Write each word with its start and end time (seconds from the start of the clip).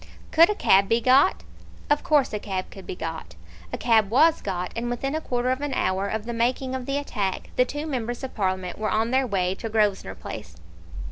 Could 0.31 0.49
a 0.49 0.55
cab 0.55 0.89
be 0.89 0.99
got? 0.99 1.43
Of 1.87 2.03
course 2.03 2.33
a 2.33 2.39
cab 2.39 2.71
could 2.71 2.87
be 2.87 2.95
got. 2.95 3.35
A 3.71 3.77
cab 3.77 4.09
was 4.09 4.41
got, 4.41 4.71
and 4.75 4.89
within 4.89 5.13
a 5.13 5.21
quarter 5.21 5.51
of 5.51 5.61
an 5.61 5.75
hour 5.75 6.07
of 6.07 6.25
the 6.25 6.33
making 6.33 6.73
of 6.73 6.87
the 6.87 6.97
attack, 6.97 7.51
the 7.55 7.65
two 7.65 7.85
members 7.85 8.23
of 8.23 8.33
Parliament 8.33 8.79
were 8.79 8.89
on 8.89 9.11
their 9.11 9.27
way 9.27 9.53
to 9.53 9.69
Grosvenor 9.69 10.15
Place. 10.15 10.55